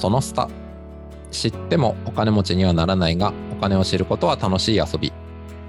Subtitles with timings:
[0.00, 0.48] そのスタ
[1.30, 5.12] 知ってもお金持ちにはならないがお金を知ることは楽しい遊び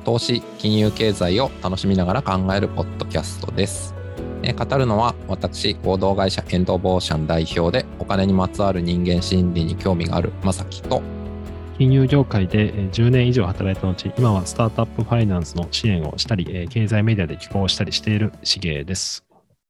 [0.05, 3.93] 投資金融経済を楽しみながら考えるポッドキャストです
[4.41, 11.03] え語るのは私合同会社エンドボーシャン代表でお金にまつわる人間心理に興味があるまさきと
[11.77, 19.25] 金融業界で10年以上働いた後、今はスタートアップファイナンスの支援をしたり、経済メディアで寄稿したりしているしげです。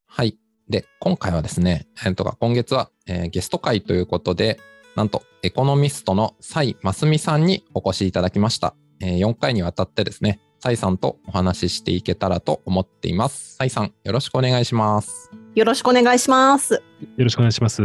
[0.07, 0.40] はい。
[0.71, 4.59] で、今回はですね、えー、とか今月は、えー、ゲスト会ということで、
[4.95, 8.73] なんとエコノミストの蔡真澄さんにお越しいただきました。
[9.01, 13.57] えー、4回にわたってですね、蔡さんとお話ししていけたらと思っています。
[13.57, 15.29] 蔡さん、よろしくお願いします。
[15.55, 16.75] よろしくお願いします。
[16.75, 16.81] よ
[17.17, 17.81] ろしくお願いします。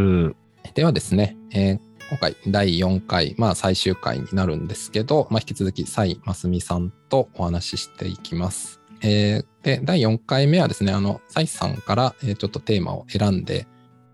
[0.73, 8.76] ではですね、えー、今回第4回、まあ最終回になるんですけど、まあ引き続き蔡真澄さんとお話ししていきます。
[9.01, 13.67] えー、で、第4回目はですね、あの、蔡さんから、えちょっとテーマを選んで、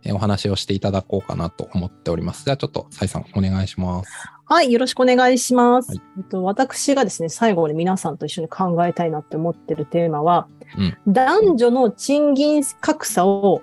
[0.04, 2.44] えお話をしていただこうかなと思っております。
[2.44, 4.12] じゃあちょっと蔡さんお願いします。
[4.46, 5.90] はい、よろしくお願いします。
[5.90, 13.62] はい、えっと、私がですね、最後に皆さんと一緒に考えたいなって思ってるテーマは、うん、男女の賃金格差を、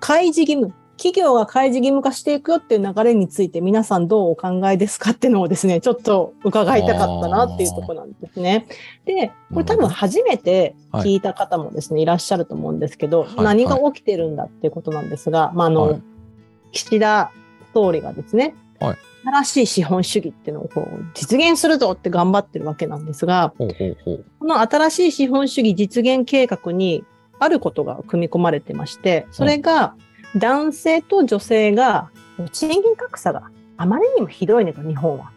[0.00, 8.68] 開示義務、企業が開示義務化していくよっていう流れについて皆さんどうお考えですかっていうのをですね、ちょっと伺いたかったなっていうところなんですね。
[9.04, 16.02] で、これ多分初めて聞いた方もですね、はい、いらっしゃると思うんですけど、はい、何が起きてるんだっていうことなんですが、まあ、あの、はい、
[16.70, 17.32] 岸田
[17.74, 24.24] 総理がですね、はい、新しい資本主義っていうのをこう実現するぞって頑張ってるわけなんですが、ほうほうほう。
[24.38, 27.02] この新しい資本主義実現計画に
[27.40, 29.96] あることが組み込まれてまして、それが、
[30.36, 32.10] 男性と女性が
[32.52, 35.30] 賃金格差があまりにもひどいねと、日本は。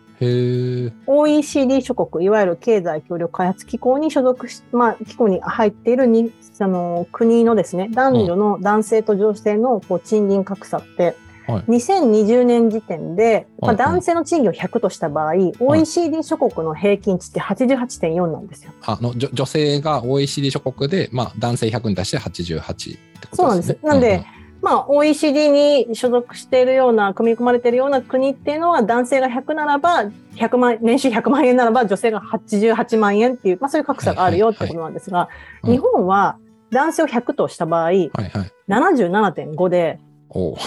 [1.07, 18.72] OECD 諸国、いわゆる経済協力開発機構に所属し、まあ、機構に入っているにあの国のですね、男女の男性と女性のこう賃金格差って、はい、2020年時点で、まあ、男性の賃金を100とした場合、はい、OECD 諸国の平均値って88.4なんですよ。
[18.83, 22.62] あの女性が OECD 諸国で、まあ、男性100に対して88
[22.97, 23.35] ってことですね。
[23.35, 23.77] そうなんです。
[23.83, 24.34] なんで、うん
[24.65, 30.05] まあ、OECD に所属しているような、組み込まれているような国っていうのは、男性が100ならば、
[30.37, 35.29] 100万、年収100万円ならば、女性が88万円っていう、まあ、そういう格差があるよってことなんですが、
[35.63, 36.39] 日本は
[36.71, 38.31] 男性を100とした場合、はいはい、
[38.67, 39.99] 77.5で、
[40.29, 40.57] お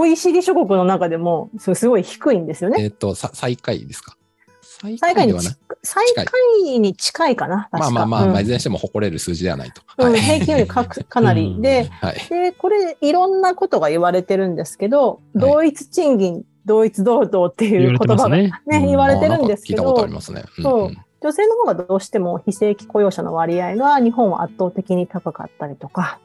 [0.00, 2.82] OECD 諸国の中でもすごい低いんですよね。
[2.82, 4.16] えっ、と、最下位ですか？
[4.98, 5.34] 最下位に
[5.84, 6.24] 最下
[6.66, 7.36] 位に近い。
[7.36, 7.68] かな。
[7.72, 9.82] まあまあまあ、うん、いずれにしても誇れる数字ではないと。
[9.98, 11.60] うん、平均よりか かなり。
[11.60, 20.44] で、はい、で、これいろんなことが言われてるんですけど、同一賃金、同一労働っていう言葉がね、言われてるんですけど、聞いたことありますね。
[20.60, 20.90] そう。
[21.22, 26.18] 女性の方がどうしても非正規雇用者の割合が日本は圧倒的に高かったりとか、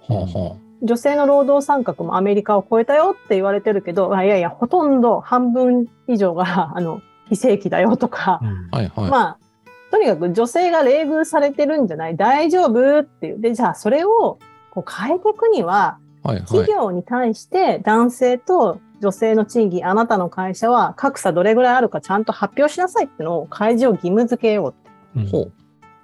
[0.82, 8.40] 女性の労働参画もアメリカを超えたよって言われてるけど、いやいや、ほとんど半分以上が、あの、非正規だよとか、
[8.72, 9.38] はいはい、まあ、
[9.92, 12.16] とにかく女性が冷遇されてるんじゃない？
[12.16, 13.00] 大丈夫？
[13.00, 13.40] っていう。
[13.40, 14.40] で、じゃあそれを
[14.72, 24.74] こう変えていくには、はいはい、企業に対して男性と女性の賃金、あなたの会社は格差どれぐらいあるかちゃんと発表しなさいっていうのを開示を義務付けよ
[25.16, 25.38] うって。
[25.38, 25.54] うん、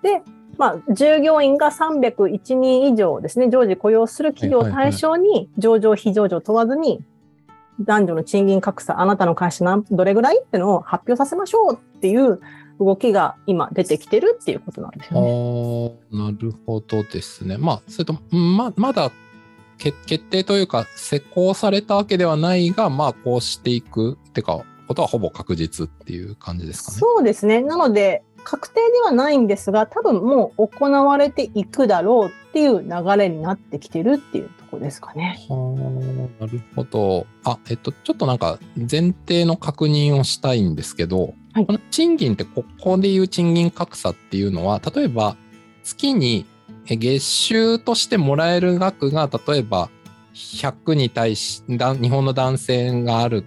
[0.01, 0.21] で、
[0.57, 7.01] まあ、従業員が301人以上ですね、常時雇用する企業を対象に、上場、非上場問わずに
[7.79, 12.39] 男女の賃金格差、あなたの会社何どれぐらいっていうのを発表させましょうっていう
[12.79, 15.95] 動きが今出てきてるっていうことなんですよね。
[16.11, 17.57] なるほどですね。
[17.57, 19.11] まあ、それとままだ
[19.77, 19.97] 決
[20.29, 26.97] 定というか施行されたわけではないが、まあ、こうしていくってか、ことはほぼ確実っていう感じですかね。
[26.99, 27.61] そうですね。
[27.61, 35.37] なので、確定ではないんですが、多分もう行われていくだろうっていう流れになってきてるっていうとこですかね。
[35.49, 37.27] はあ、なるほど。
[37.43, 45.37] あ、えっと、ちょっとなんか前提の確認をしたいんですけど、はい、この賃金ってここでいう賃金格差っていうのは、例えば
[45.83, 46.45] 月に
[46.85, 49.89] 月収としてもらえる額が、例えば
[50.33, 53.45] 100に対し、日本の男性がある、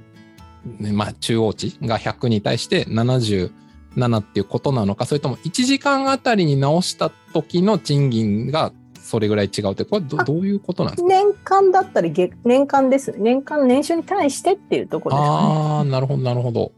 [0.93, 3.51] まあ中央値が100に対して70、
[3.97, 8.73] 7っていうことなのか、それとも1時間あたりに直した時の賃金が
[9.07, 11.09] それぐらい違うって、これどどういうことなんですか？
[11.09, 12.13] 年間だったり、
[12.45, 13.15] 年間です。
[13.17, 15.39] 年間年収に対してっていうところですかね。
[15.39, 16.73] ああ、なるほど、なるほど。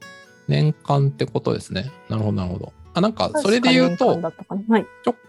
[0.46, 1.90] 年間ってことですね。
[2.08, 2.72] なるほど、なるほど。
[2.94, 4.32] あなんか、それで言うと、直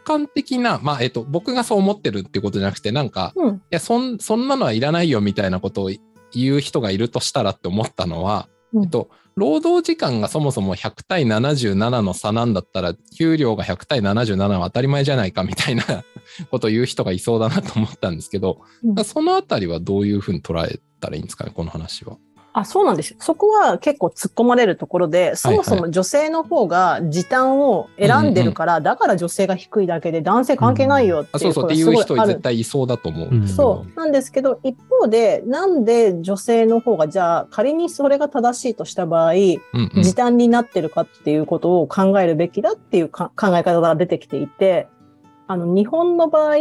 [0.03, 5.91] 感的な、まあ、えっと、僕がそう思ってるってことじゃなくて、なんか、うん、いや、そん、そんなのはいらないよみたいなことを
[6.31, 15.83] 言う人がいるとしたらって思ったのは、うん、えっと、労働時間がそもそも100対77の差なんだったら、給料が100対77は当たり前じゃないかみたいな
[16.51, 22.17] ことを言う人がいそうだなと思ったんですけど、うん、そのあたりはどういうふうに捉えたらいいんですかね、この話は。
[22.59, 23.17] あ、そうなんですよ。
[23.19, 31.65] そこは結構突っ込まれるところで、そもそも女性の方が時短を選んでるから、はいはい、だから女性が低いだけで男性関係ないよっていう、うん、そうそう。
[31.65, 33.47] っていう人絶対いそうだと思う。
[33.47, 39.59] そうなんですけど、一方で、なんで女性の方が、じゃあ仮にそれが正しいとした場合、うん
[39.95, 44.87] うん、時短になってるかっていうことを考えるべきだっていう考え方が出てきていて、
[45.47, 46.57] あの、日本の場合、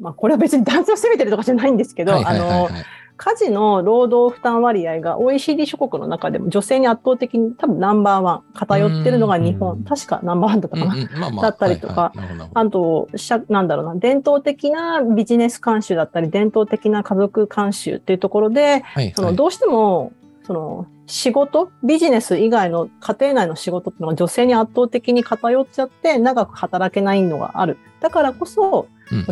[0.00, 2.68] まあ、これは別に男性を責めてるとかじゃないんですけど、あの、
[3.16, 11.20] 家事の労働負担割合が OECD 諸国の中でも女性に圧倒的に多分ナンバーワン偏ってるのが日本、確かナンバーワンだったかな、うんうん。
[11.20, 13.08] まあまあ、だったりとか、はいはい、あと、
[13.48, 20.12] なんだろうな、伝統的なビジネス慣習だったり、伝統的な家族慣習っていうところで、はいはい、そのどうしても、
[20.46, 27.78] その仕事、ビジネス以外の家庭内の仕事っていうのが女性に圧倒的に偏っちゃって長く働けないのがある。
[28.00, 28.88] だからこそ、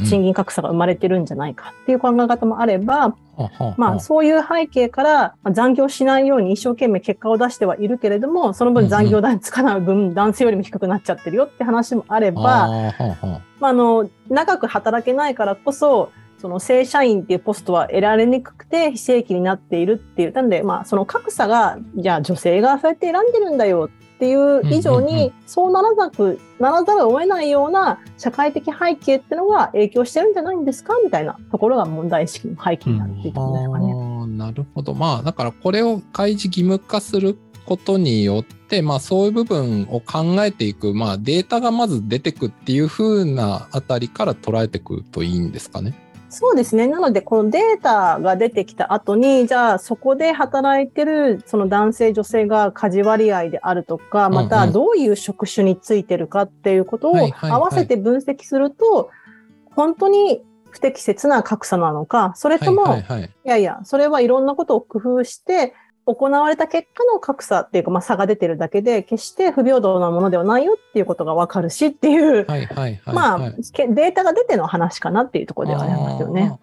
[0.07, 3.15] 賃金格差が生まれてるんじゃないかっていう考え方もあれば、
[3.77, 12.69] まあそういう背景から残業しないように一生懸命結果を出してはいるけれども、その分残業代つかない分男性よりも低くなっちゃってるよって話もあれば、
[13.61, 16.11] まあ、あの、長く働けないからこそ、
[16.43, 20.33] その正社員っていうポストは得られにくくて非正規になっているっていう。
[20.33, 30.95] なんで、まあ、その格差が、じゃあ女性がそうやって選んでるんだよっていう以上に、そうならなくならざるを得ないような社会的背景っていうのが影響してるんじゃないんですか？
[31.05, 33.35] みたいなところが問題意識の背景になっているんです
[33.71, 33.93] かね。
[33.93, 34.95] うん、なるほど。
[34.95, 45.95] まあ、だからこれを開示義務化することによって、まあそういう部分を考えていく、まあデータがまず出てくっていう風なあたりから捉えていくといいんですかね？
[46.33, 46.87] そうですね。
[46.87, 59.11] なので、このデータが出てきた後に、じゃあそこで働いてるその男性、女性が家事割合であるとか、またどういう職種についてるかっていうことを合わせて分析すると、
[59.77, 63.03] 本当に不適切な格差なのか、それとも、い
[63.45, 72.47] やいや、それはいろんなことを工夫して、行われた結果の格差っていうか、まあ、差が出てるだけで、決して不平等なものではないよっていうことがわかるしっていう、
[73.07, 76.59] まあ、データが出ての話かなっていうところではありますよね。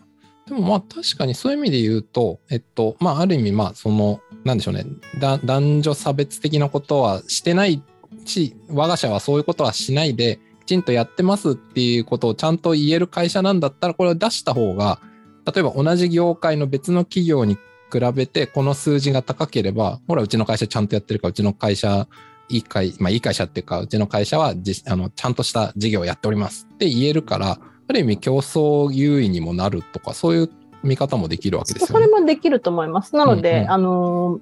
[0.50, 4.84] でもまあ確かにそういう意味で言うと、えっと、まあある意味まあその、なんでしょうね、
[5.20, 7.84] 男女差別的なことはしてない
[8.26, 15.00] し、我が社はそういうことはしないで、きちんとやってますっていうことをちゃんと言える会社なんだったら、これを出した方が、
[15.46, 17.58] 例えば同じ業界の別の企業に
[17.92, 22.08] 比べてこの数字が高ければ、ほら、うちの会社ちゃんとやってるか、うちの会社、
[22.50, 30.50] いい会、まあいい会社っていうか、うちの会社はじあのちゃんとした事業をやっておりますって言えるから、ある意味競争優位にもなるとか、そういう
[30.84, 32.06] 見方もできるわけですよね。
[32.06, 33.16] それもできると思います。
[33.16, 34.40] なので、うんうん、あの、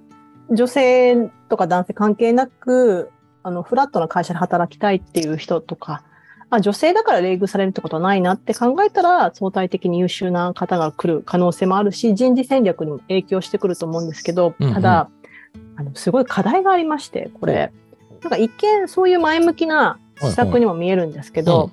[0.52, 3.10] 女性とか男性関係なく、
[3.44, 6.04] あの、フラットな会社で働きたいっていう人とか、
[6.50, 15.10] あ、女性だから冷遇されるってことはないなって考えたら、相対的に優秀な方が来る可能性もあるし、人事戦略にも影響してくると思うんですけど、ただ、
[15.54, 15.62] うん。
[15.62, 17.74] うん、あのすごい課題がありまして、これ、
[18.22, 21.72] なんか一見そういう前向きな施策にも見えるんですけど、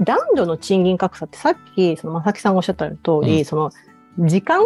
[0.00, 3.72] 男女の賃金格差ってさっき、その正木さんがおっしゃった通り、うん、その
[4.18, 4.62] 時間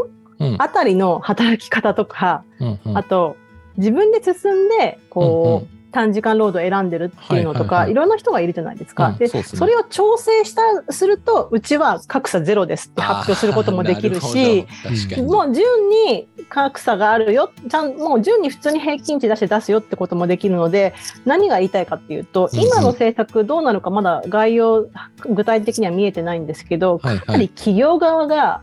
[0.59, 3.37] あたりの働き方とか、うんうん、あと、
[3.77, 9.09] 自分で進んで、こう、うんうん短時間労働を選んでるっていうのとか、はいはいはい、いろんな人がいるじゃないですか。
[9.09, 14.67] うん、でそ、ね、それを調整したすると、うちは格差ゼロですって発表することもできるし、
[15.23, 24.89] もう順に格差があるよ、ちゃんもう順に普通に平均値出して出すよってこともできるので、何が言いたいかっていうと、今の政策どうなるかまだ概要、
[25.29, 28.63] 具体的には見えてないんですけど、かなり企業側が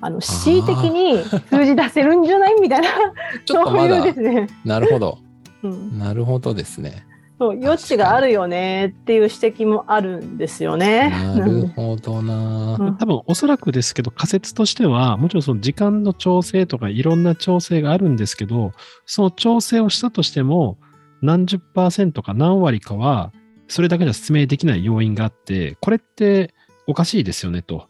[0.00, 2.60] あの恣意的に数字出せるんじゃない？
[2.60, 2.88] みたいな、
[3.46, 4.48] そういうですね。
[4.64, 5.18] なるほど。
[5.62, 7.06] うん、なるほどですね。
[7.42, 11.10] そう余地があるよねっていう指摘もあるんですよね。
[11.10, 18.70] なるほどな、うん、多分おそらくですけど仮説としてはもちろんその時間の調整とかいろんな調整があるんですけど
[19.06, 20.78] その調整をしたとしても
[21.20, 23.32] 何十パーセントか何割かは
[23.66, 26.54] それだけじゃ説明できない要因があってこれって
[26.86, 27.88] おかしいですよねと。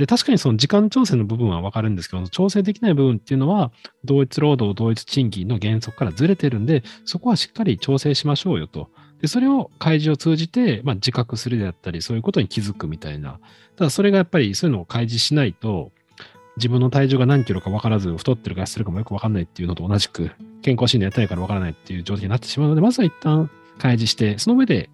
[0.00, 3.70] で、確かにその時間調整の部分はわかるんですけど、調整できない部分っていうのは、
[4.02, 8.88] 同一労働同一賃金の原則からずれてるんで、そこはしっかり調整しましょうよと。
[9.20, 13.40] で、それを開示を通じて、まあ、自覚するであったり、そういうことに気づくみたいな。
[13.76, 15.92] ただ、それがやっぱりそういうのを開示しないと、
[16.56, 20.30] 自分の体重が何キロか分からず、太ってるか痩せるかもよく分かんないっていうのと同じく、
[20.62, 24.88] 健康診断やったいから分からないっていう状態になってしまうので、まずは一旦開示して、その上で、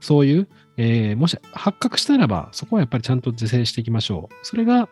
[0.00, 0.48] そういう
[0.82, 4.34] えー、もし発覚したならば、そこはやっぱりちゃんと是正していきましょう。
[4.42, 4.88] それが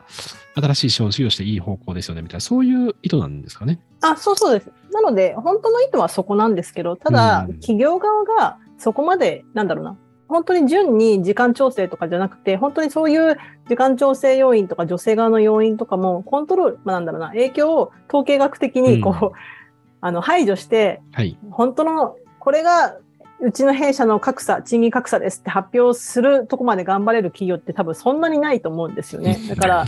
[0.54, 3.80] 新しい資本主義をしていい方向ですよね、みたいな、そういう意図なんですかね？
[4.02, 4.70] あ、そうそうです。
[4.92, 9.96] なので、本当の意図はそこなんですけど、ただ、うん、企業側がそこまで、なんだろうな、
[10.28, 13.38] 本当に順に時間調整とかじゃなくて、本当にそういう
[13.70, 19.32] 時間調整要因とか女性側の要因とかもコントロール、まあ、なんだろうな、影響を統計学的にこう、うん、
[20.02, 22.98] あの排除して、はい、本当のこれが
[23.40, 29.38] うちの弊社の格差、賃金格差ですって発表するとこまで頑張れる企業って多分そんなにないと思うんですよね。
[29.48, 29.86] だから、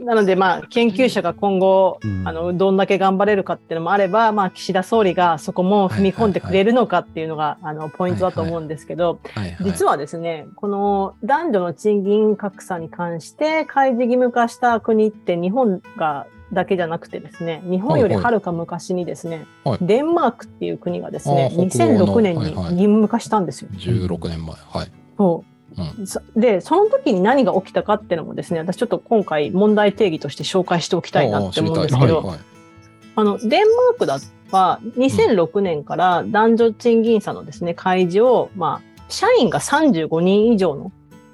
[0.00, 9.20] なのでまあ研究者が今後、あの、どんだけ頑張れるかっていうのもあれば、まあ岸田総理がそこも踏み込んでくれるのかっていうのが、あの、ポイントだと思うんですけど、
[9.60, 23.68] 実はですね、この男女の賃金格差に関して開示義務化した国って日本がだけじゃなくてですね、日本よりはるか昔にですね、はいはい、デンマークっていう国がですね、2006年に義務化したんですよ。
[23.70, 24.56] はいはい、16年前。
[24.56, 24.90] はい。
[25.18, 25.54] そう。
[25.76, 32.38] うん、で、その時に何が起きたかっていうのもですね、私ちょっと今回問題定義として紹介しておきたいなって思うんですけど、はいはい、
[33.16, 34.18] あの、デンマークだ
[34.50, 40.92] は2006年から男女賃金差のですね、開示を、まあ、社員が35人以上の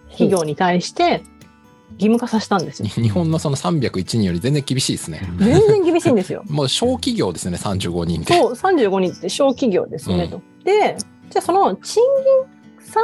[0.09, 1.23] 企業に対して
[1.95, 2.89] 義務化させたんですよ。
[2.95, 5.23] 日本のその301人より全然厳しいですね。
[5.39, 6.45] 全然厳しいんですよ。
[6.49, 8.35] もう小企業ですね、35人って。
[8.35, 10.43] そう、35人って小企業ですね、うん、と。
[10.65, 10.97] で、
[11.31, 12.03] じゃあその賃
[12.79, 13.01] 金差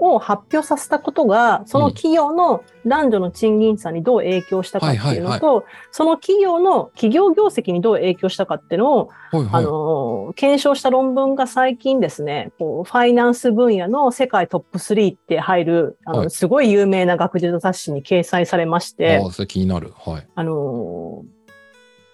[0.00, 19.92] を発表させたことが、その企業の男女の賃金差にどう影響したかっていうのと、その企業の企業業績にどう影響したかっていうのを、はいはい、あの、検証した論文が最近ですね、こうファイナンス分野の世界トップ3って入る、あの、はい、すごい有名な学術雑誌に掲載されまして、あそれ気になる。
[19.96, 20.26] はい。
[20.34, 21.24] あの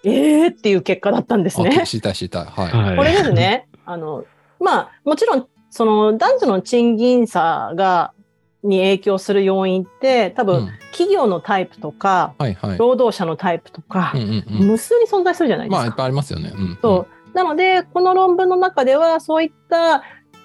[0.05, 1.85] ええー、っていう結果だったんですね。
[1.85, 2.45] 知りたい知りたい。
[2.45, 2.97] はい。
[2.97, 4.25] これですね、あの、
[4.59, 8.13] まあ、もちろんその男女の賃金差が、
[8.63, 15.77] に影響する要因って多分、企業のタイプとか、はいはい、労働者のタイプとか、うんうんうん、無数に存在するじゃないですか。
[15.79, 16.53] まあいっぱいありますよね。
[16.53, 16.61] うん。
[16.61, 17.35] うん、そう。
[17.35, 20.03] なのでこの論文の中ではそういった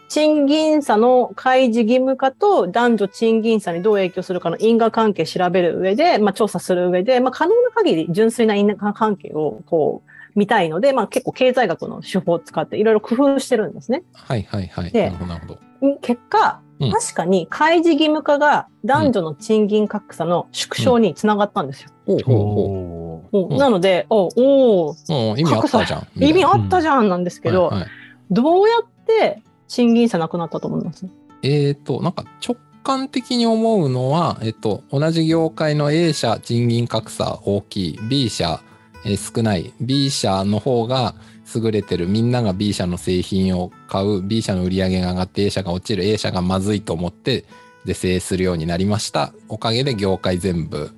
[0.09, 10.03] 賃金差の開示義務化と男女賃金差にどう影響するかの因果関係調べる上で、まあ、調査する上で、まあ、可能な限り純粋な因果関係をこ
[10.39, 14.05] う見たいので、まあ、結構経済学の手法を使っていろいろ工夫してるんですね。
[14.13, 14.91] はいはいはい。
[14.91, 15.99] で、なるほど。
[16.01, 21.91] 結果、確かに開示義務化が男女の賃金格差の縮小につながったんですよ。
[22.07, 24.95] うん、ほうほうなので、おお
[25.37, 26.07] 意味あったじゃん。
[26.15, 27.89] 意味あったじゃんなんですけど、はいはい、
[28.31, 31.07] どうやって賃金差なくなったと思います？
[31.43, 38.61] えっ、ー、と、なんか直感的に思うのは、えっと、同じ業界の A 社賃金格差大きい、B 社
[39.05, 39.73] え少ない。
[39.81, 41.15] B 社の方が
[41.55, 42.09] 優れてる。
[42.09, 44.23] みんなが B 社の製品を買う。
[44.23, 46.05] B 社の売り上げが上がって A 社が落ちる。
[46.05, 47.45] A 社がまずいと思って
[47.85, 49.33] 是正するようになりました。
[49.49, 50.91] おかげで業界全部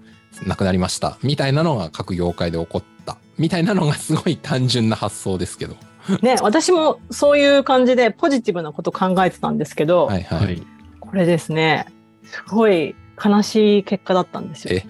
[0.47, 1.19] なくなりました。
[1.23, 3.17] みたいなのが各業界で起こった。
[3.39, 5.77] みたいなのがすごい単純な発想ですけど。
[6.23, 10.23] ね私もそういう感じでポジティブなこと考えてたんですけど、はい。
[10.23, 10.63] はい、
[10.99, 11.87] これですね。
[12.25, 14.81] すごい悲しい結果だったんですよ。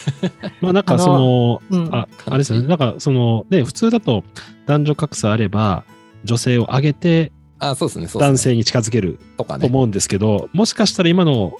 [0.60, 4.24] まあなんかその、うん、ああれですよね、なんかその、ね、普通だと
[4.66, 5.84] 男女格差あれば、
[6.24, 11.54] 女性を上げて、あそうですね、男性に近づけると思うんですけど、もしかしたら今の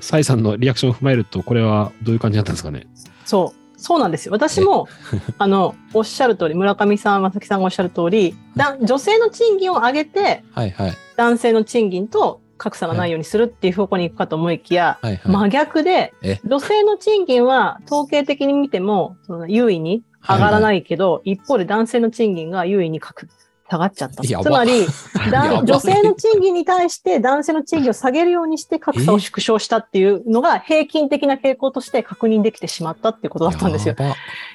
[0.00, 2.86] 蔡さんのリアクションを踏まえると、これはどういう感じだったんですかね？
[3.24, 3.58] そう。
[3.80, 4.32] そうなんですよ。
[4.32, 4.88] 私も、
[5.38, 15.16] あの、おっしゃる通り、村上さん、正木さんがおっしゃる通り、だ女性の賃金を上げて、はいはい、男性の賃金と格差がないようにするっていう方向に行くかと思いきや、はい。
[15.16, 16.12] はい、真逆で、
[16.44, 21.20] 女性の賃金は統計的に見ても、その優位に上がらないけど、はい。
[21.20, 24.22] はい、一方で男性の賃金が優位に下がっちゃった。
[24.22, 24.86] つまり、
[25.64, 33.94] 女性の賃金に対して男性の賃金を下げるようにして格差を縮小したっていうのが平均的な傾向として確認できてしまったっていうことだったんですよ。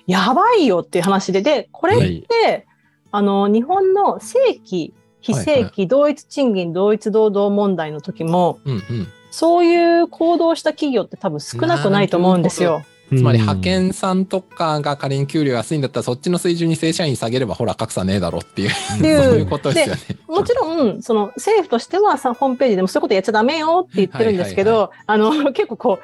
[0.08, 2.66] やばいよっていう話で、で、これって、はい、
[3.12, 4.94] あの、日本の正規
[5.24, 12.84] 非正規同一賃金同一労働問題の時も、うんうん、そういう行動した企業って多分少なくないと思うんですよ。
[13.10, 18.70] つまり派遣さんとかが仮に給料安いんだったらそっちの水準に正社員下げればほら格差ねえだろっていう。
[18.98, 20.02] そういうことですよね。
[20.28, 26.04] もちろんその政府としてはさホームページでもそういうことやっちゃダメよって言ってるんですけど、あの 結構こう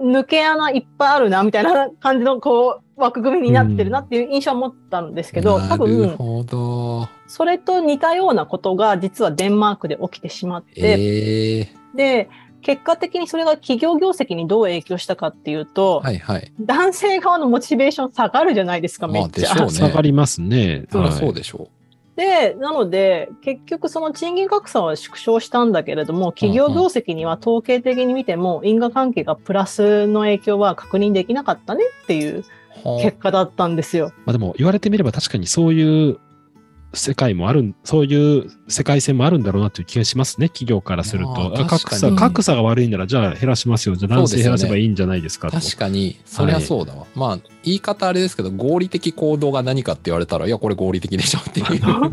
[0.00, 6.16] 抜け穴いっぱいあるなみたいな感じのこう枠組みになってるなっていう印象を持ったんですけど、多分
[7.26, 12.28] それと似たようなことが実はデンマークで起きてしまって、えー、で
[12.62, 19.54] 結果的にそれが企業業績にどう影響したかっていうと、はいはい、男性側のモチベーション下がるじゃないですか、めっちゃ。
[19.54, 20.84] まあね、下がりますね。
[20.90, 21.79] そうでしょう。
[22.20, 32.44] で、なので、結局その賃金格差は縮小したんだけれども、企業業績には統計的に見ても因果関係がプラスの影響は確認できなかったねっていう
[33.00, 34.12] 結果だったんですよ。
[34.26, 36.18] まあでも言われてみれば確かにそういう
[36.92, 41.52] 世界もある、そういう世界線もあるんだろうなという気がしますね、企業からすると。
[41.68, 43.94] 格差、格差が悪いなら、じゃあ減らしますよ。
[43.94, 45.60] じゃあ男性減らせばいいんじゃないですかと。
[45.60, 47.00] 確かに、そりゃそうだわ。
[47.00, 52.08] はい、まあ、言い方あれですけど、合理的行動が何かって言われたら、いや、これ合理的でしょっていう こ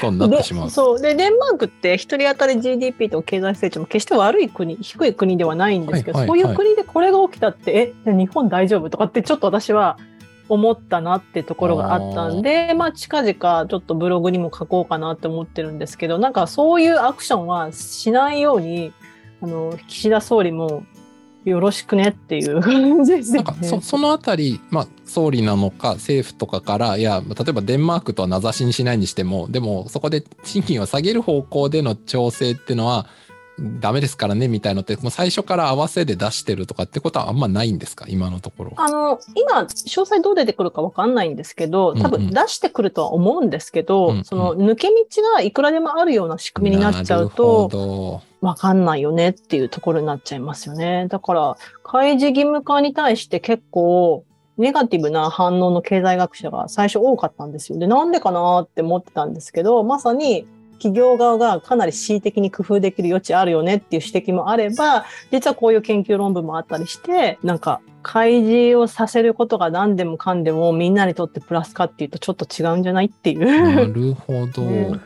[0.00, 0.70] とになってしまう。
[0.70, 1.00] そう。
[1.00, 9.98] で、デンマークって一人当たり GDP と経済成長も決して悪い国、低い国ではないんですけど、はいはいはい、そういう国でこれが起きたって、え、日本大丈夫とかってちょっと私は、
[10.48, 18.92] 思ったなってところがあったんで、まあ近々ちょっとブログにも書こうかなって思ってるんですけど、なんかそういうアクションはしないように、
[19.42, 20.84] あの、岸田総理も
[21.44, 23.42] よろしくねっていう感じですね。
[23.42, 33.06] なんかそそのあたり、まあ、総理なのか政府とかから、いや、例えばデンマークとは名指しにしないにしても、でもそこで賃金を下げる方向での調整っていうのは、
[33.58, 38.04] ダメですからねみたいのって、もう最初から合わせで出してるとかってことはあんまないんですか？
[38.08, 38.72] 今のところ。
[38.76, 39.66] あの、今、詳
[40.00, 44.94] 細どう出てくるかわかんないんですけど、多分出してくるとは思うんですけど、うんうん、その抜け道
[45.34, 51.06] がいくらでもあるような仕組みになっちゃうと、わかんないよねっていうところになっちゃいますよね。
[51.08, 54.24] だから、開示義務化に対して結構、
[54.58, 57.78] ネガティブな反応の経済学者が最初多かったんですよ。
[57.78, 73.44] で、なんでかなって思ってたんですけど、まさに企業側がかなり恣意的に工夫できる余地あるよねっていう指摘もあれば、実はこういう研究論文もあったりして、なんか開示をさせることが何でもかんでもみんなにとってプラスかっていうとちょっと違うんじゃないっていう。
[73.44, 74.62] なるほど。
[74.68, 75.00] ね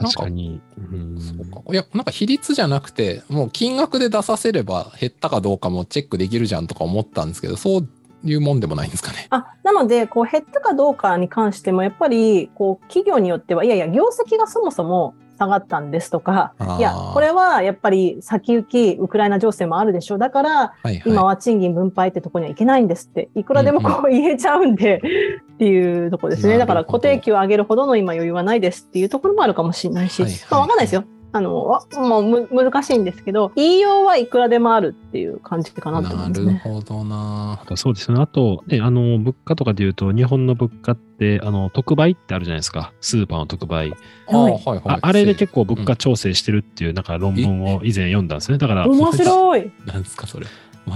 [0.00, 0.60] 確かに。
[0.78, 1.60] うん、そうか。
[1.72, 7.88] いや、なんか比率じゃなくて、もう金額で出させれば減ったかどうかもチェックできるじゃんとか思ったんですけど、そう
[8.24, 9.26] いうもんでもないんですかね。
[9.30, 20.18] あなのでこう減ったかどうかに関してもやっぱりこう企業によってはいやいや業績がそもそも下がったんですとかいやこれはやっぱり先行きウクライナ情勢もあるでしょう。
[20.18, 26.58] だから、はいはい、今は賃金分配ってとこにはいけないんですっていくらでもこう言えちゃうんで、うんうん、っていうとこですね。
[26.58, 31.04] だから固定給を上げるほどの今余裕はないですっていうところもあるかもしれないし、はいはい、まあ、分かんないですよ。
[31.32, 37.60] あの、もうむ難しいんですけど、言いようはいくらでもあるっていう感じかなと思います、ね、なるほどな。
[37.76, 38.20] そうですね。
[38.20, 42.92] あと、ね、あの、物価とかで言うと、日本の物価って、あの、特売ってあるじゃないですか。
[43.00, 43.92] スーパーの特売。
[44.28, 48.58] あ,、はいはい、ああれで結構物価調整してるっていう、なんか論文を以前読んだんですね。
[48.58, 48.88] だから。
[48.88, 49.70] 面白い。
[49.86, 50.46] なんですか、それ。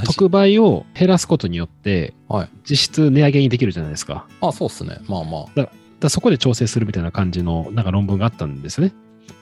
[0.04, 4.26] 特売を減らすことによって、はい、実質値上げにできるじゃないですか。
[4.40, 4.98] あそうっすね。
[5.06, 5.44] まあまあ。
[5.54, 5.68] だ
[6.00, 8.92] だそこで調整するみたいな感じのなんか論文があったんですね。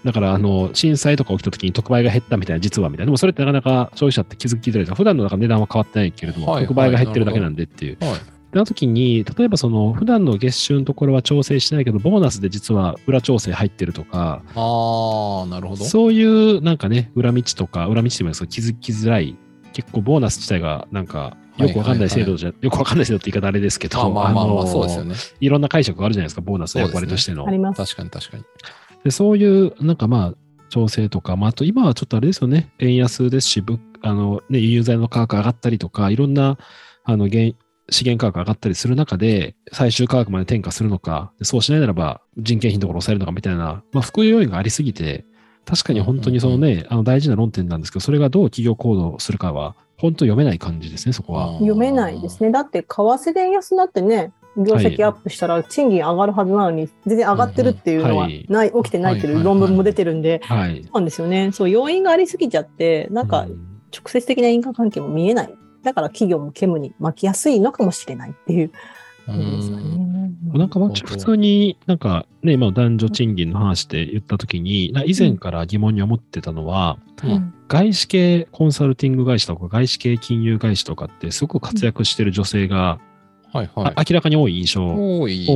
[0.05, 3.07] だから、あの、震災とか起きた時に特売が減ったみたいな、実はみたいな。
[3.07, 7.99] でもそれってなかなか消費者って気づきづらいですか普段の値段は変わってないけれども、はい、特売が減ってるだけなんでっていう。
[8.01, 8.11] はい、
[8.53, 15.85] で、の時に、例えばその、普段の月収のところは調整してないけど、ボーナスで実は裏調整入ってるとか、ああ、なるほど。
[15.85, 19.37] そういうなんかね、裏道とか、裏道と言いますか、気づきづらい、
[19.73, 25.15] 結構ボーナス自体がなんか、よくわかんない制度じゃ、はいはいはい、よくわかんない制度って言い方あれですけど、まあまあまあ、そうですよね。
[25.41, 27.47] いろんな解釈があるじゃないですか、ボーナスの役割としての。
[27.47, 28.45] ね、確かに確かに。
[29.05, 30.35] でそういう、なんかまあ、
[30.69, 33.63] 調整とか、まあ、あと今はちょっとあれですよね、円安ですし、
[34.03, 36.57] あのね、輸入材の価格上がったりとか、いろんな
[37.05, 37.51] あの原
[37.91, 45.25] 資源価格上がったりする中で、最終価格まで転嫁するのか、そうしないならば人件費のところを抑えるのかみたいな、まあ、副要因がありすぎて、
[45.65, 51.53] 確かに本当にそのね、あの大事な論点なんですけど、それがどう企業行動するかは、本当読めない感じですね、そこは。
[51.55, 52.51] 読めないですね。
[52.51, 60.59] だって、為替で円安になってね、業績アップしたら賃金上がるはずなのに、全然上がってるっていうのはない、起きてないっていう論文も出てるんで、そう
[60.95, 61.51] なんですよね。
[61.53, 63.47] そう、要因がありすぎちゃって、なんか
[63.93, 65.55] 直接的な因果関係も見えない。
[65.83, 68.71] だから企業も煙に巻きやすいのかもしれないっていう。
[69.27, 82.99] なんか普通になんかね、今男女賃金の話で言ったときに、以前から疑問に思ってたのは、うん、外資系コンサルティング会社とか外資系金融会社とかってすごく活躍してる女性が
[83.53, 85.47] はいはい、明らかに多い印象をイ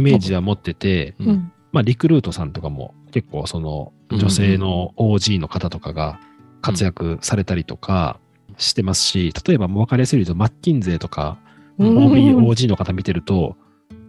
[0.00, 6.20] メージは持ってて、うん、まあ、リクルートさんとかも結構その女性の OG の方とかが
[6.62, 8.20] 活躍されたりとか
[8.58, 11.38] してますし、例えば分かりやすいとマッキンゼーとか
[11.78, 13.56] OG の方見てると、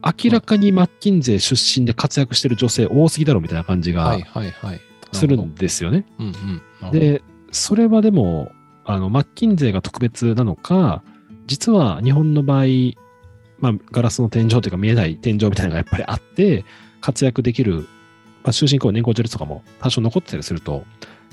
[0.04, 4.18] 明らかにマッキンゼー出身で活躍してる女性多すぎだろみたいな感じが
[5.12, 6.06] するんですよね。
[6.92, 8.52] で、それはでも、
[8.84, 11.04] あの、マッキンゼーが特別なのか、
[11.46, 12.66] 実は日本の場合、
[13.60, 16.66] まあ、ガラスの天井というか見えない天井みたいなのがやっぱりあって、
[17.02, 17.88] 活躍できる、
[18.44, 20.86] まあ、終身雇用年功序列とかも多少残ってたりすると、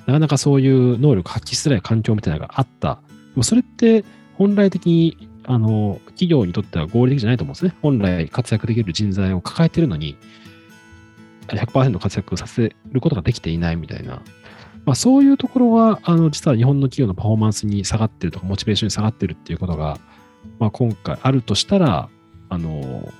[0.07, 3.01] なかなかそういう能力発揮しづらい環境みたいなのがあった。
[3.35, 7.75] でもそれって本来的にあの企業にとっては合理的じゃないと思うんですね。
[7.83, 10.17] 本来活躍できる人材を抱えてるのに、
[11.49, 14.23] 100%活躍させることができていないみたいな。
[14.85, 19.99] まあ、そういうところは、あの、実は日本の企業のパフォーマンスに下がってるとか、モチベーションに下がってるっていうことが、
[20.59, 22.09] まあ、今回あるとしたら、
[22.49, 23.13] あの、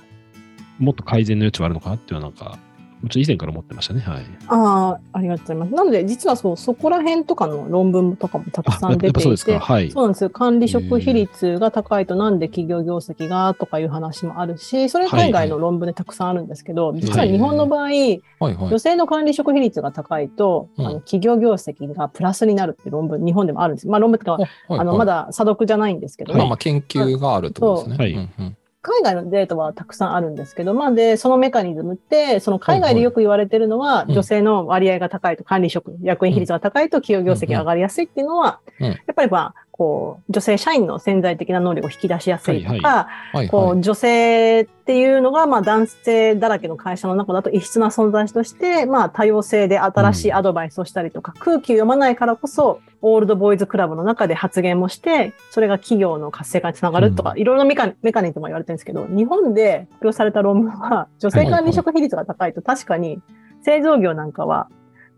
[0.79, 2.57] もっと改善の余地はあるのかなっていうのはなんか
[3.01, 4.01] もちろん以前から思ってましたね。
[4.01, 4.25] はい。
[4.47, 5.73] ああ、ありがとうございます。
[5.73, 10.29] なので、実はそう、そこら辺とかの論文とかもたくさん出ていて、そうはい、そうなんですよ。
[10.29, 23.87] 管理職比率が高いとなんで企業業績がとかいう話もあるし、それ海外の論文でたくさんあるんですけど、はい、実は日本の場合、はいはい、女性の管理職比率が高いと、あの企業業績がプラスになるっていう論文、日本でもあるんです。
[23.87, 27.97] まあ論文とか、あのまだ査読じゃないんですけど、ね、まあ研究があるってことですね。
[27.97, 43.07] はい、うんうん海外のデータはたくさんあるんですけど、まあで、そのメカニズムって、その海外でよく言われてるのは、女性の割合が高いと、管理職、役員比率が高いと企業業績が上がりやすいっていうのは、やっぱりまあ、こう、女性社員の潜在的な能力を引き出しやすいとか、
[43.49, 63.21] こう、女性っていうのが、まあ、男性だらけの会社の中だと異質な存在として、まあ、多様性で新しいアドバイスをしたりとか、うん、空気を読まないからこそ、オールドボーイズクラブの中で発言もして、それが企業の活性化につながるとか、いろいろなメカメカニズムも言われてるんですけど、日本で発表された論文は、女性管理職比率が高いと確かに、
[63.61, 64.67] 製造業なんかは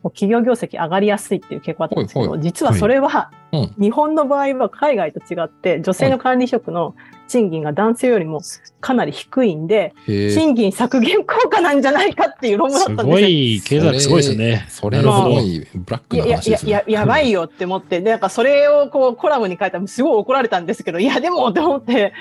[0.09, 3.31] 企業業績上がりやすいっていう傾向あったんですけど、実はそれは、
[3.77, 6.95] 日本の場合は海外と違って、女性の管理職の
[7.27, 8.41] 賃金が男性よりも
[8.79, 14.65] かなり低いんで、賃金削減効果なんじゃないかっていう論文だったんですすごい、経済学すごいですね。
[14.69, 16.69] それはすごいブラックな話ですね。
[16.69, 22.13] いやいやや、やばいよって思って、で、なんかそれをこうコラムに書いたらすごい怒られたんですけど、いや、でもって思って、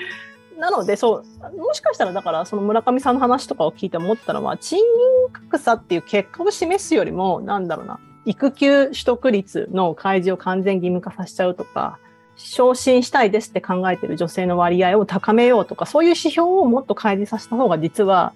[0.61, 11.99] なので、そう、もしかしたらだから、その村上さんの話とかを聞いて思ったのは、賃金格差っていう結果を示すよりも、なんだろうな、育休取得率の開示を完全義務化させちゃうとか、
[12.37, 18.33] 昇進したいですって考えてる女性の割合を高めようとか、そういう指標をもっと開示させた方が実は、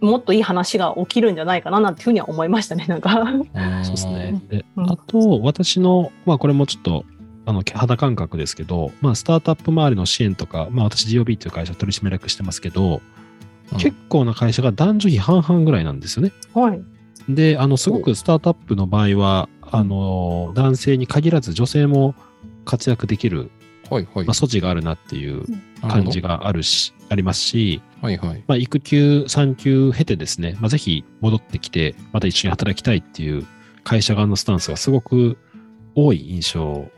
[0.00, 3.10] もっといい話が起きるんじゃないかななんていうふうには思いましたね、なんか。
[3.82, 4.40] そうですね。
[4.48, 7.04] であと、私の、まあこれもちょっと、
[7.50, 13.02] あの、肌感覚ですけど、まあスタートアップ周りの支援とか、まあ私 GOB という会社取締役してますけど、
[13.72, 16.32] うん、結構な会社が男女比半々ぐらいなんですよね。
[16.54, 16.80] はい。
[17.28, 22.14] で、あの、すごくスタートアップの場合は、あの、男性に限らず女性も
[22.64, 23.50] 活躍できる、
[23.90, 24.26] はいはい。
[24.26, 25.44] まあ、措置があるなっていう
[25.80, 28.44] 感じがあるし、ありますし、はいはい。
[28.46, 33.44] まあ、育休、産休経てですね、まあ、ぜひ戻ってきて、また一緒に働きたいっていう
[33.82, 35.36] 会社側のスタンスがすごく
[35.96, 36.88] 多い印象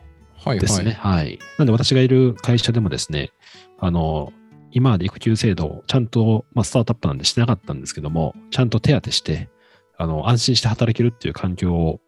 [0.59, 0.93] ですね。
[0.93, 1.39] はい、はい、はい。
[1.59, 3.31] なんで私がいる会社でもですね、
[3.79, 4.33] あの、
[4.71, 9.49] 今まで育休制度をちゃんと、まあ、スタートアップなんでしてなかったんですけども、ちゃんと手当てして、
[9.99, 12.01] あの、安心して働けるっていう環境を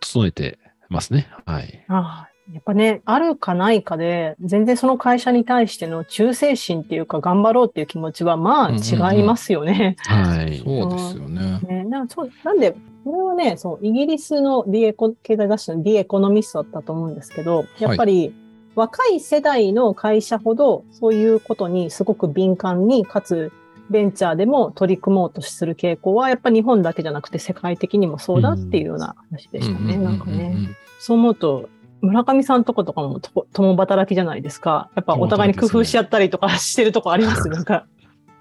[0.00, 1.28] 整えてますね。
[1.44, 1.84] はい。
[1.88, 9.96] ああやっぱね、あるかないかで、全然その会社に対しての忠誠心っていうか、頑張ろうっていう気持ちは、まあ違いますよね。
[10.00, 10.58] はい。
[10.58, 11.60] そうですよね。
[11.66, 18.34] ねなんそうなんで、これはね、そう、イギリスのディエコ、経済雑誌のディエコノミストだったと思うんですけど、やっぱり、
[18.74, 23.52] 若い世代の会社ほど、そういうことにすごく敏感に、かつ
[23.90, 29.96] ベンチャーでも取り組もうとする傾向は、やっぱ日本だけじゃなくて世界的にもそうだっていうような話でしたね。
[29.98, 30.56] なんかね。
[30.98, 31.68] そう思うと、
[32.02, 33.20] 村上さんとことかも
[33.52, 34.90] 共働きじゃないですか。
[34.94, 37.86] やっぱお互いに工夫し合ったりとかしてるとこあります、 なんか。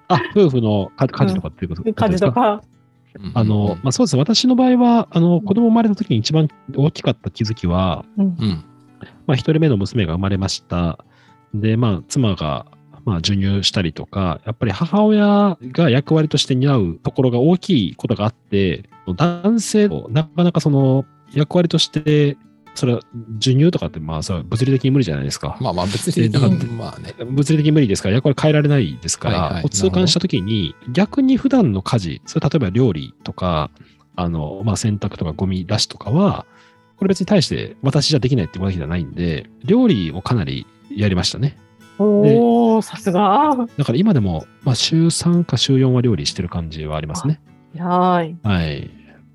[0.08, 2.64] あ、夫婦の家事とかっていうことですか、家事とか。
[3.34, 4.22] あの、まあ、そうですね。
[4.22, 8.64] 私の場合は、あの、子供生まれた時に一番大きかった気づきは、うん、
[9.26, 11.04] まあ、一人目の娘が生まれました。
[11.54, 12.68] で、まあ、妻が、
[13.06, 22.38] まあ、授乳したりとか、やっぱり母親が役割として担うところが大きいことがあって、男性をなかなかその役割として、
[22.80, 23.02] それは
[23.40, 25.58] 授乳とかってまあさ、物理的に無理じゃないですか。
[25.60, 27.14] まあまあ物理的に、まあね。
[27.26, 33.70] 物理的に無理ですから、役割変えられないですから、はいはい、痛感したときに、逆に普段の家事、それ例えば料理とか、
[34.16, 36.46] あの、まあ洗濯とかゴミ出しとかは、
[36.96, 41.58] これ別に対して私じゃできないってわけじゃないんで、料理をかなりやりましたね。
[41.98, 43.68] おおさすが。
[43.78, 47.42] だから今でも、まあ、週3か週4は料理してる感じはありますね。
[47.78, 48.38] はい。
[48.42, 48.90] はい。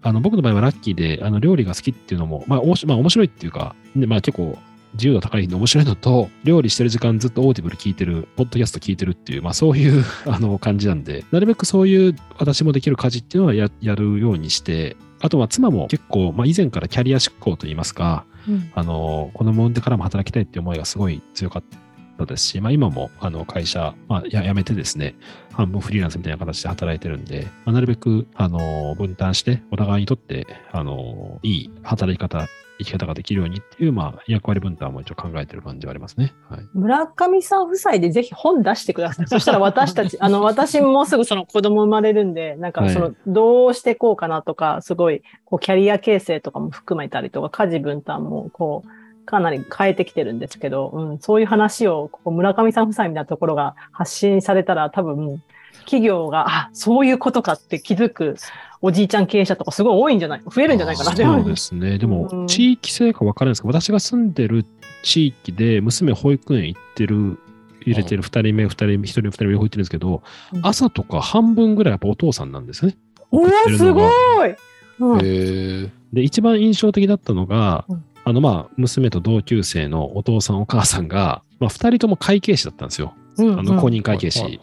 [0.04, 4.58] あの僕の場合はラッキーで、あの料理が好きっていうのも、まあ、おもまあ、面白いっていうか、でまあ、結構
[4.92, 21.78] 自由度高いんで面白いのと、料理してる時間ずっと Audible 聞いてる、ポッドキャスト聞いてるっていう、まあそういう あの感じなんで、なるべくそういう私もできる家事っていうのはややるようにして、あとは妻も結構、まあ以前からキャリア志向といいますか、うん、あの、子供産んでからも働きたいっていう思いがすごい強かった
[22.22, 25.14] ったですし、まあ、今もあの会社、まあ、やめてですね、
[25.52, 32.46] 半分フリーランスみたいな形で働いてるんで、まあ、なるべくあの分担して、お互いにとってあのいい働き方、
[32.78, 36.34] 生き方ができるようにっていう、まあ、役割分担も一応考えてる感じはありますね。
[36.48, 39.26] はい、村上さん夫妻でぜひ本出してください。
[39.28, 55.42] そしたら私たち、あの、私もすぐその子供生まれるんで、なんかその、どうしていこうかなとか、すごい、こう、キャリア形成とかも含めたりとか、家事分担も、こう、かなり変えてきてるんですけど、うん、そういう話を、ここ村上さん夫妻みたいなところが発信されたら多分、
[55.80, 58.36] 企業が、あ、そういうことかって気づく
[58.80, 61.14] おじいちゃん経営者とかすごい多いんじゃない増えるんじゃないかな？
[61.14, 61.98] そうですね。
[61.98, 64.64] でも、地域性か分からないですけど、私が住んでる
[65.02, 67.38] 地域で娘保育園行ってる、
[67.80, 70.22] 入れてる2人目、2人目、1人目、2人目、両方行ってるんですけど、
[70.62, 72.96] 朝とか半分ぐらいやっぱお父さんなんですね。
[73.30, 74.08] おお、すご
[74.46, 74.54] い、
[75.00, 83.14] うん、で、一番印象的だったのが、うん、あの、まあ、娘と同級生のお父さん、お母さんが、まあ、2人とも会計士だったんですよ。
[83.36, 84.60] うん、あの公認会計士。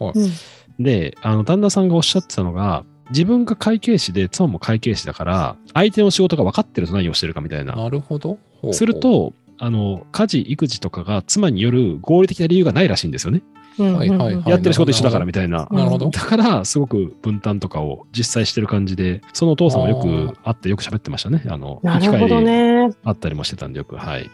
[0.80, 7.76] で、あの、旦那さんがおっしゃってたのが、自分が会計士で、妻も会計士だから、相手の仕事が分かってると何をしてるかみたいな。
[7.76, 8.38] なるほど。
[8.62, 13.44] ほうすると、あの、家事、育児とかが妻による合理的な理由がないらしいんですよね。
[13.78, 15.68] はいはいはい、やってる仕事一緒だからみたいな。
[15.72, 16.10] なるほど。
[16.10, 21.44] だから、すごく分担とかを実際してる感じで、そのお父さんもよく会ってよく喋ってましたね。
[21.48, 22.90] あの、なるほどね。
[23.04, 23.96] あったりもしてたんで、よく。
[23.96, 24.30] はい。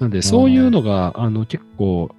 [0.00, 2.10] なんで、そういうのが、あの、結構、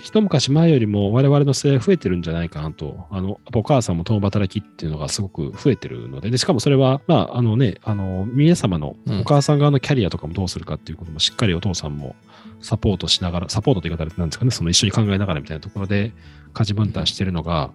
[0.00, 12.16] 一昔前よりも我々の世代増えてるんじゃないかなと、あの、お母さんも共働きっていうのがすごく増えてるので、で、しかもそれは、まあ、あのね、あの、皆様のお母さん側のキャリアとかもどうするかっていうこともしっかりお父さんも
[12.60, 16.12] サポートしながら、サポートという言い方なんですかね、その一緒に考えながらみたいなところで
[16.52, 17.70] 家事分担してるのが、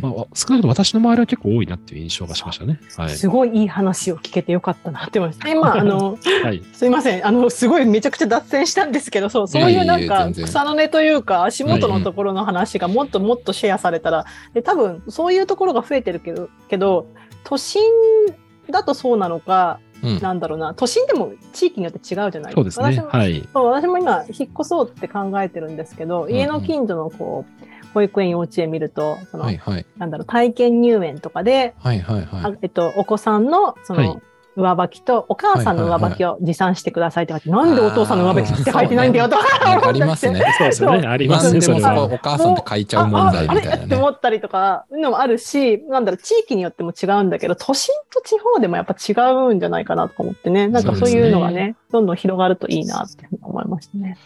[0.00, 2.78] まあ、少なくとも私の周りは結構多いなっていう印象がしましたね。
[2.96, 5.40] はい、すごいいい話を聞けてよかったなって思います。
[5.50, 9.70] 今、あの、はい、すいません、あの、すごいめちゃくちゃ脱線したんですけど、そう、そう。
[9.70, 17.06] いうなんか草の根というか、足元のところの話がもっともっとシェアされたら、で多分そういうところが増えてるけど、けど
[17.42, 17.82] 都心
[18.70, 20.74] だとそうなのか、うん、なんだろうな。
[20.74, 22.52] 都心でも地域によって違うじゃないですか。
[22.54, 23.06] そうですね。
[23.08, 34.22] はい、私も今引っ越そうって考えてるんですけど、家の近所のこう、保育園幼稚園見るとその、はいはい、なんだろう体験入園とかで、はいはいはい、えっと、お子さんのその、はい
[34.58, 39.44] 上履きとお母さんの上履きを持参してくださいって書いて、なんでお父さんの上履きって書いてないんだよとか、
[39.88, 40.40] ありますね。
[40.58, 41.06] そうですね。
[41.06, 41.60] ありますね。
[41.60, 43.84] でもそこお母さんって書いちゃう問題みたいな、ね。
[43.84, 50.68] って思ったりとか、のもあるし、なんだろう、地域によっても違うんだけど、都心と地方でもやっぱ違うんじゃないかなと思ってね。
[50.68, 54.18] なんかそういうのがね、ねどんどん広がるといいなって思いましたね。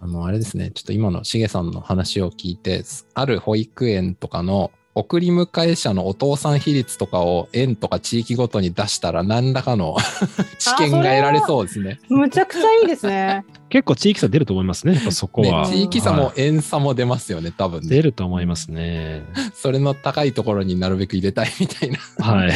[0.00, 2.82] あの、あれですね、ちょっと今のしげさんの話を聞いて、
[3.14, 9.96] ある保育園とかの送り迎え者のお父さん比率とかを園とか地域ごとに出したら何らかの
[10.58, 11.98] 知見が得られそうですね。
[12.10, 13.44] むちゃくちゃいいですね。
[13.70, 19.22] 結構地域差出ると思いますね、そこは、ね、地域差も園差も出ますよね、多分、ね、出ると思いますね。
[19.54, 21.98] それの高いところになるべく入れたいみたいな。
[22.24, 22.52] はい。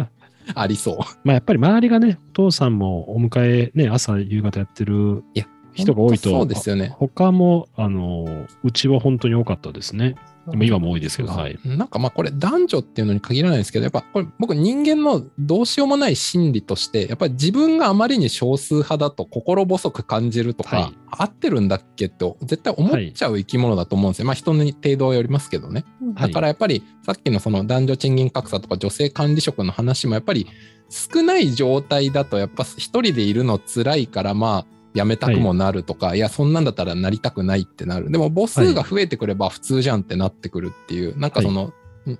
[0.54, 0.98] ありそう。
[1.24, 6.94] まあやっぱり周りがね、お父さんもお迎えね、朝夕方やってるいや人が多いと、そうですよね。
[6.98, 10.14] 他も、あの、うちは本当に多かったですね。
[10.52, 11.58] 今も多いですけど、はい。
[11.64, 24.24] なんかまあこれ男女っていうのに限らないですけど、やっぱこれ僕人間のどうしようもない心理として、やっぱり自分があまりに少数派だと心細く感じるとか、はい、合ってるんだっけって絶対思っちゃう生き物だと思うんですよ。
[24.24, 25.84] はい、まあ人に程度はよりますけどね。
[26.14, 30.46] だからやっぱりさっきのその男女賃金格差とか女性管理職の話もやっぱり
[30.90, 38.10] 少ない状態だとやっぱ一人でいるの辛いからまあ辞めたくもなるとか、はい、いや、そんなんだったらなりたくないってなる。
[38.10, 41.72] でも母数が増えてくれば普通じゃんってなってくるっていう、はい、なんかその、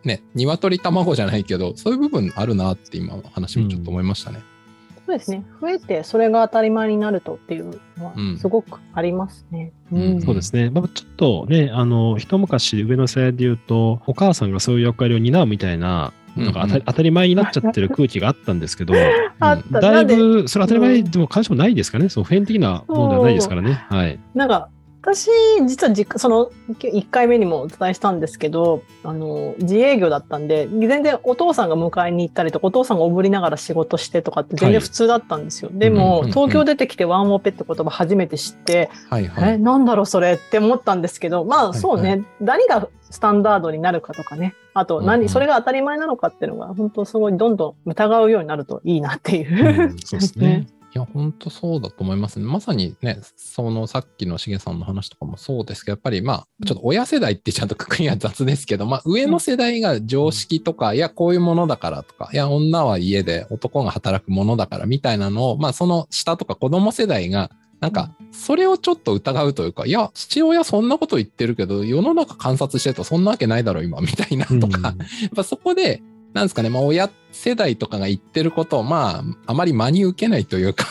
[0.03, 4.39] ね、鶏卵じゃないけど、そういう部分あるなって今の話もちょっと思いましたね。
[4.39, 5.45] うん、そうですね。
[5.61, 9.73] 増えてそれが当たり前になるとっていうのはすごくありますね。
[9.93, 10.71] うん、うん、そうですね。
[10.71, 18.95] まあ、ちょっとね、あの、一昔上の世代で言うと、お母さんがそういう役割を担うみたいななんか当た,、当たり前になっちゃってる空気があったんですけど、
[19.71, 23.85] だいぶ、それ当たり前でも関心もないですかね、その普遍的なものではないですからね。
[23.89, 24.19] はい。
[24.35, 24.69] なんか、
[25.05, 25.29] 私、
[25.67, 35.69] 実は実その1回目にもお伝えしたんですけど、あの、自営業だったんで、全然お父さんが迎えに行ったりとか、お父さんがおぶりながら仕事してとかって全然普通だったんですよ。
[35.69, 42.19] はい、でも、うん、東京出てきてワンオペって言葉初めて知って、はいはい、え、なんだろうそれって思ったんですけど、まあそうね、はい。
[42.19, 49.83] はい、何がスタンダードになるかとかね、あと何、うんうん、それが当たり前なのかっていうのが、本当すごいどんどん疑うようになるといいなっていう。
[49.83, 50.67] うん、そうですね。
[50.95, 52.47] いや、本当そうだと思いますね。
[52.47, 76.05] まさにね、そのさっきのしげさんの話とかもそうですけど、やっぱりまあ、ちょっと親世代ってちゃんとくくりは雑ですけど、まあ、上の世代が常識とか、いや、こういうものだからとか、いや、女は家で男が働くものだからみたいなのを、まあ、その下とか子供世代が、なんか、それをちょっと疑うというか、いや、父親そんなこと言ってるけど、世の中観察してるとそんなわけないだろ、今、みたいなとか、やっぱそこで、
[76.35, 80.87] なんですかね、まあ、親世代とかが言ってることを、まあ、あまり真に受けないというか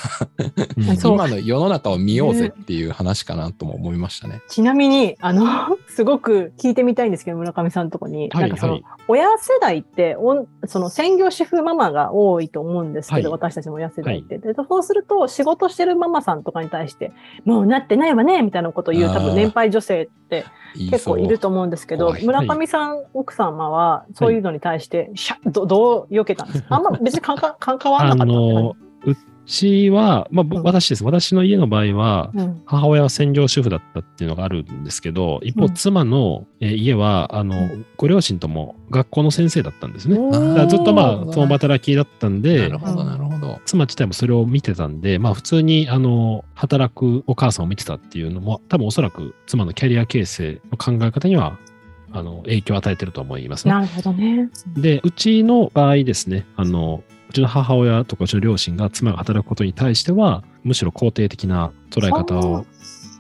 [1.02, 4.42] 今の世の中を見ようぜっていう話かなとも思いましたね。
[4.50, 8.30] ちなみに、あの、 すごく聞いてみたいんですけど、村上さんのとこに。
[8.30, 17.14] はい、なんかその、親世代っておその専業主婦ママが多いと思うんですけど、はい、私たちの親世代って、はい、そうすると仕事してるママさんとかに対して
[17.46, 27.36] もうなってないわねみたいなことを言う多分年配女性って結構いると思うんですけど村上さん、奥様はそういうのに対して、しゃどどう避けたんですかあんま別に関
[27.92, 28.94] わらなかった。
[29.46, 31.04] ちは、まあ、私です。
[31.04, 32.32] 私の家の場合は、
[32.66, 37.56] 母親は専業主婦だったっていうのがあるんですけど、一方、妻の家は、あの、
[37.98, 40.16] ご両親とも学校の先生だったんですね。
[40.68, 43.60] ずっとまあ、共働きだったんで、なるほど、なるほど。
[43.66, 51.58] 妻自体もそれを見てたんで、まあ、普通に、あの、働くお母さんを見てたっていうのも、多分おそらく妻のキャリア形成の考え方には
[52.14, 53.74] あの影響を与えてると思いますね。
[53.74, 54.50] なるほどね。
[54.78, 62.66] で、うちの場合ですね、あの、うちの母親とかうちの両親が妻が働くことに対しては、むしろ肯定的な捉え方を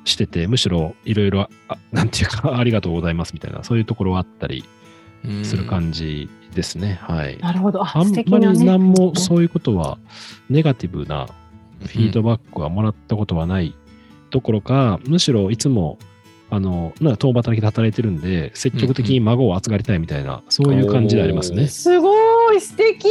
[0.05, 1.49] してて、むしろいろいろ、
[1.91, 4.63] なんていうか、ありがとうございますみたいな、そういうところはあったり
[5.43, 6.99] する感じですね。
[7.01, 7.37] はい。
[7.39, 7.83] なるほど。
[7.83, 9.97] あんまり何もそういうことは、
[10.49, 11.27] ネガティブな
[11.79, 13.73] フィードバックはもらったことはない
[14.29, 15.97] どころか、むしろいつも、
[16.53, 21.67] あの、なんか共働きで働いてるんで、積極的に孫を預かりたいみたいな、そういう感じでありますね。
[21.67, 23.09] すごい素敵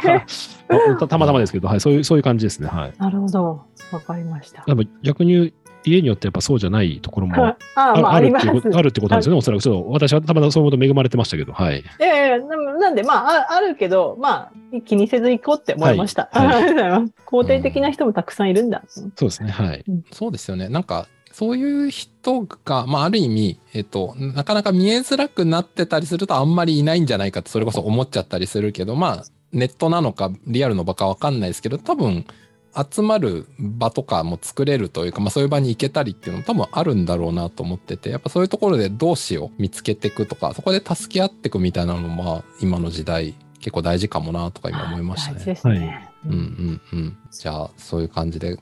[0.98, 2.68] たたまたまですけど、はい、そういう、そういう感じですね。
[2.68, 2.92] はい。
[2.96, 3.60] なるほど。
[3.92, 4.64] わかりました。
[5.02, 5.52] 逆に
[5.84, 9.62] 家によってやっぱそうじゃないところもああるっていうことあるってことなんですよね、おそらく。
[9.62, 11.80] ちょっと私はたまたまそういうこと恵まれてましたけど、はい。
[11.80, 16.30] いやいやなんで、まあ、あるけど、まあ、気にせず行こうって思いました。
[16.32, 18.82] はい、はい、 肯定的な人もたくさんいるんだ。
[18.96, 20.70] うん、そうですね、はい、そうですよね。
[20.70, 32.24] なんか、そういう人が、まあ、ある意味、えっと、なかなか見えづらくなってたりするとあんまりいないんじゃないかって、それこそ思っちゃったりするけど、まあ、ネットなのかリアルの場かわかんないですけど、多分、
[32.92, 45.44] 集まる場とかも作れるというか、まあそういう場に行けたりっていうのも多分あるんだろうなと思ってて、やっぱそういうところで同志を見つけていくとか、そこで助け合っていくみたいなのも、まあ今の時代結構大事かもなとか今思いましたね。
[45.44, 46.10] ですね。
[46.26, 47.16] うんうんうん。
[47.30, 48.56] じゃあそういう感じで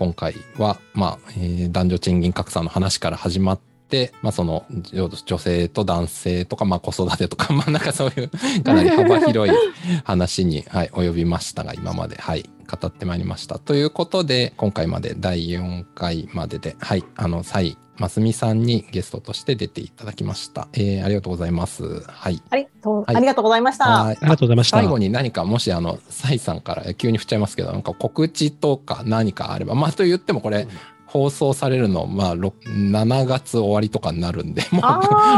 [0.00, 8.30] 今回は、まあ、えー、男女賃金格差の話から始まって、まあ、その女性と男性とか、まあ、子育てとか、 まあ、なんかそういう
[8.62, 9.54] かなり幅広い
[10.04, 13.58] 話に、はい、及びましたが、今まで、はい、語ってまいりました。
[13.58, 20.68] ということで、今回まで第4回までで、はい、あの、再ますみさんにゲストとして出ていただきました。
[20.72, 22.00] えー、ありがとうございます。
[22.08, 22.42] はい。
[22.48, 24.06] あり,、はい、ありがとうございました。
[24.06, 24.78] ありがとうございました。
[24.78, 30.66] 最後に何か、もし、あの、サイさんから急に振っちゃいますけど、なんか告知とか何かあれば、まあ、と言ってもこれ、
[31.10, 34.82] 放送されるの、まあ、7月終わりとかになるんで、もう、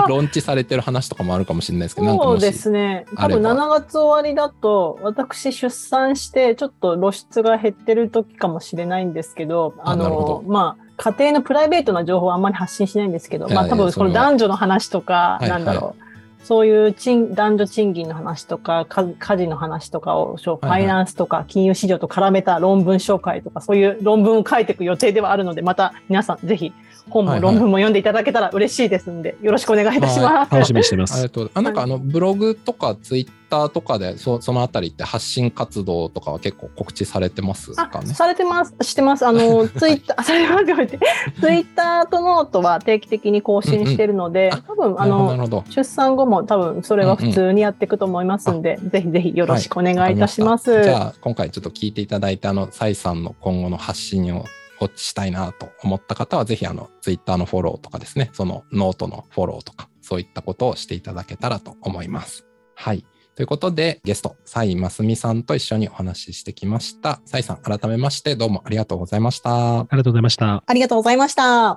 [0.08, 0.22] ロー。
[0.22, 3.06] ンチされてる話とかもあるかもしれないですけど、そうですね。
[3.16, 16.01] 多分7月終わりだと、私出産して、ちょっと露出が減ってる時かもしれないんですけど、あの、まあ、家庭のプライベートな情報はあんまり発信しないんですけど、まあ多分この男女の話とか、なんだろう、はいはい
[16.44, 26.72] そういう賃男女賃金の話とか、家事の話とかを、ファイナンスとか金融市場と絡めた論文紹介とか、そういう論文を書いていく予定ではあるので、また皆さんぜひ
[27.10, 30.52] 本も論文も読んでいただけたら嬉しいですんで、よろしくお願いいたします。
[30.52, 31.14] 楽しみにしてます。
[31.14, 31.50] ありがとう。
[31.54, 38.14] あ、なんかあの、ブログとかツイッターとかで、そそのあたりって発信活動とかは結構告知されてますかね？
[38.14, 38.74] されてます。
[38.82, 39.26] してます。
[39.26, 40.98] あの、ツイッター、されてますって
[41.40, 50.70] ツイッターとノートは定期的に更新してるので、うんうん、多分、あの、出産後も多分それは普通にやっていくと思いますんで、うんうん、ぜひぜひよろしくお願いいたします。
[50.70, 54.44] はい、じゃあ、今回ちょっと聞いていただいたあの、サイさんの今後の発信を
[54.82, 62.44] ウォッチしたいなと思った方は、ぜひあの、ツイッターのフォローとかですね、そのノートのフォローとか、そういったことをしていただけたらと思います。
[62.74, 63.04] はい。
[63.34, 67.20] ということで、ゲスト、サイ・マスミさんと一緒にお話ししてきました。
[67.24, 69.80] サイさん、改めましてどうもありがとうございました。
[69.80, 70.62] ありがとうございました。
[70.66, 71.70] ありがとうございました。